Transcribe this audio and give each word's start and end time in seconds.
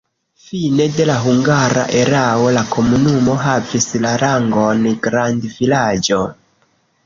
Fine 0.43 0.85
de 0.95 1.03
la 1.09 1.17
hungara 1.25 1.83
erao 1.99 2.47
la 2.57 2.65
komunumo 2.77 3.37
havis 3.45 3.87
la 4.07 4.17
rangon 4.27 4.85
grandvilaĝo. 5.07 6.23